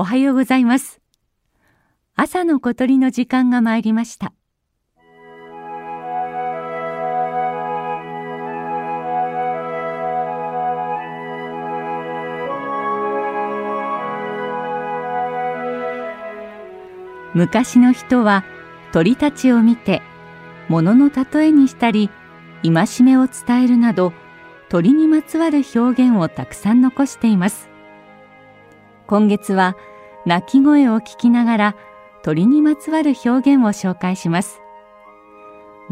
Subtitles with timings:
[0.00, 1.00] おはようございます。
[2.14, 4.32] 朝の小鳥の時間が参りました。
[17.34, 18.44] 昔の人は
[18.92, 20.00] 鳥たちを見て
[20.68, 22.08] 物の例えにしたり
[22.62, 24.12] 戒めを伝えるなど
[24.68, 27.67] 鳥にまつわる表現をたくさん残しています。
[29.08, 29.74] 今月は
[30.26, 31.76] 鳴き声を聞きながら
[32.22, 34.60] 鳥にまつわる表現を紹介します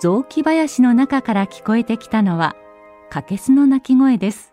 [0.00, 2.56] 雑木林の中から聞こえてきたのは
[3.10, 4.50] カケスの鳴き声です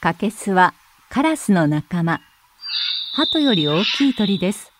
[0.00, 0.72] カケスは
[1.10, 2.29] カラスの仲間。
[3.12, 4.70] 鳩より大きい鳥です。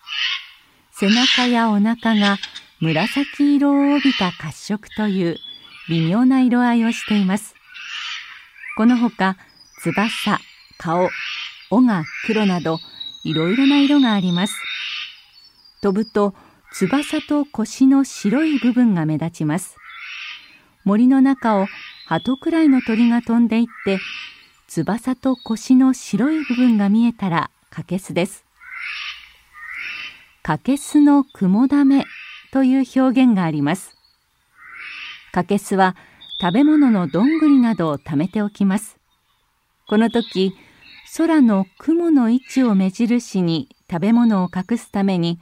[0.91, 2.37] 背中やお腹が
[2.79, 5.37] 紫色を帯びた褐色という
[5.89, 7.55] 微妙な色合いをしています。
[8.77, 9.35] このほか、
[9.83, 10.39] 翼、
[10.77, 11.09] 顔、
[11.71, 12.77] 尾が黒など
[13.25, 14.55] いろいろな色があります。
[15.81, 16.33] 飛ぶと
[16.73, 19.75] 翼と腰の白い部分が目立ちます。
[20.85, 21.67] 森の中を
[22.07, 23.99] 鳩くらいの鳥が飛んでいって
[24.67, 28.43] 翼と腰の白い部分が見えたらカケスです。
[30.43, 32.03] カケスの雲だめ
[32.51, 33.95] という表現があります。
[35.31, 35.95] カケスは
[36.41, 38.97] 食べ物のどんぐりなどを貯めておきます。
[39.87, 40.53] この時、
[41.15, 45.39] 空の雲の位置を目印に食べ物を隠すために、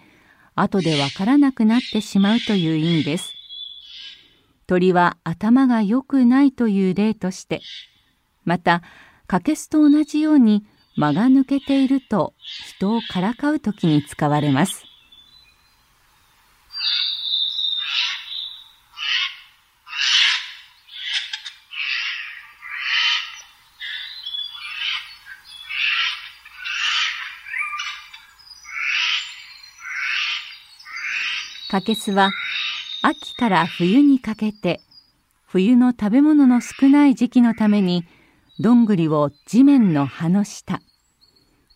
[0.54, 3.34] 後でわからなくなってしまうという意味です。
[4.68, 7.62] 鳥は頭が良くないという例として、
[8.46, 8.84] また
[9.26, 10.68] カケスと同じように
[11.00, 12.34] 間が抜けていると
[12.68, 14.84] 人をからかう時に使われます。
[31.72, 32.32] カケスは
[33.04, 34.82] 秋から冬にかけて
[35.46, 38.04] 冬の食べ物の少ない時期のために
[38.60, 40.82] どんぐりを地面の葉の下、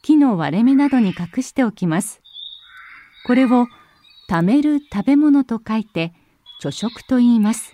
[0.03, 2.21] 木の割れ目などに隠しておきます。
[3.25, 3.67] これを
[4.29, 6.13] 貯める食べ物と書いて
[6.61, 7.73] 貯食と言います。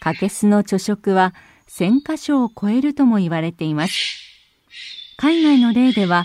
[0.00, 1.34] カケスの貯食は
[1.68, 3.94] 1000箇所を超えるとも言われています。
[5.18, 6.24] 海外の例では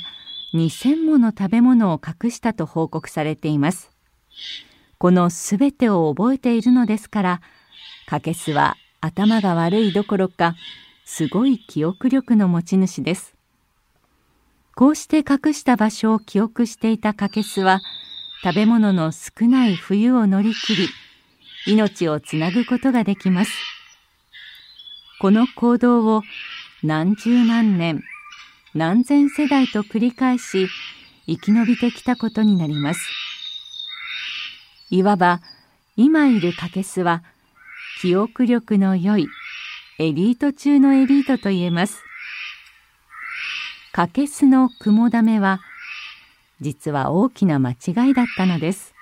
[0.53, 3.91] 2000もの食べ物を隠したと報告されています。
[4.97, 7.41] このすべてを覚えているのですから、
[8.07, 10.55] カケスは頭が悪いどころか
[11.03, 13.38] すごい記憶力の持ち主です。
[14.79, 17.81] こうして隠した場所を記憶していたカケスは、
[18.41, 20.87] 食べ物の少ない冬を乗り切り、
[21.67, 23.51] 命をつなぐことができます。
[25.19, 26.21] この行動を
[26.81, 28.01] 何十万年、
[28.73, 30.69] 何千世代と繰り返し、
[31.27, 33.01] 生き延びてきたことになります。
[34.91, 35.41] いわば、
[35.97, 37.21] 今いるカケスは、
[37.99, 39.27] 記憶力の良い
[39.97, 42.01] エリート中のエリートと言えます。
[43.99, 45.59] かけすの雲だめは、
[46.61, 48.93] 実は大きな間違いだったのです。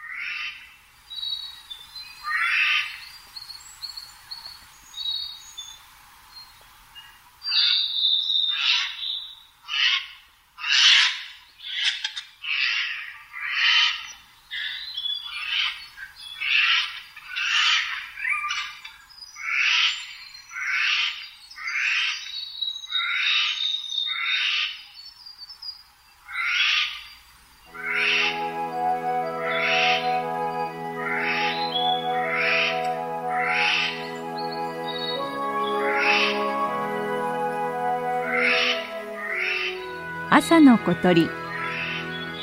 [40.29, 41.31] 朝の小鳥今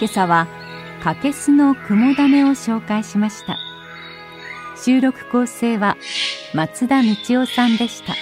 [0.04, 0.48] 朝は
[1.02, 3.58] かけすの雲だめを紹介しました
[4.76, 5.96] 収録構成は
[6.54, 8.14] 松田道夫さんでした。